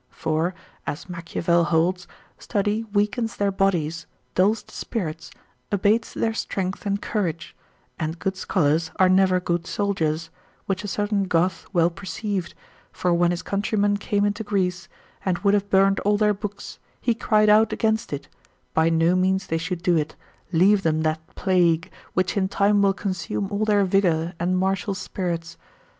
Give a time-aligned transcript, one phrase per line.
[0.09, 0.55] For
[0.87, 2.07] (as Machiavel holds)
[2.39, 5.29] study weakens their bodies, dulls the spirits,
[5.71, 7.55] abates their strength and courage;
[7.99, 10.31] and good scholars are never good soldiers,
[10.65, 12.55] which a certain Goth well perceived,
[12.91, 14.89] for when his countrymen came into Greece,
[15.23, 18.27] and would have burned all their books, he cried out against it,
[18.73, 20.15] by no means they should do it,
[20.51, 25.57] leave them that plague, which in time will consume all their vigour, and martial spirits.